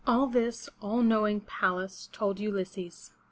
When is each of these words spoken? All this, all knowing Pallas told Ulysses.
All 0.07 0.25
this, 0.25 0.67
all 0.81 1.03
knowing 1.03 1.41
Pallas 1.41 2.09
told 2.11 2.39
Ulysses. 2.39 3.11